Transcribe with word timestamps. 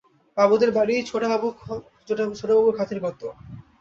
বাবুদের 0.37 0.71
বাড়ি 0.71 0.95
ছোটবাবুর 2.39 2.73
খাতির 2.77 2.99
কত। 2.99 3.21